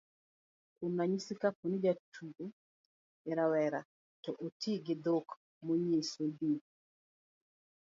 [0.75, 2.43] kuom ranyisi, kapo ni jatuko
[3.29, 3.79] en rawera,
[4.23, 5.27] to oti gi dhok
[5.65, 6.53] manyiso ni